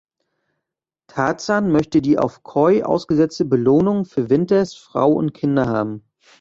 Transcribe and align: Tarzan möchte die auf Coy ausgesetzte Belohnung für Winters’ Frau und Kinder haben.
Tarzan 1.05 1.71
möchte 1.71 2.01
die 2.01 2.17
auf 2.17 2.41
Coy 2.41 2.81
ausgesetzte 2.81 3.45
Belohnung 3.45 4.05
für 4.05 4.31
Winters’ 4.31 4.73
Frau 4.73 5.11
und 5.11 5.33
Kinder 5.35 5.67
haben. 5.67 6.03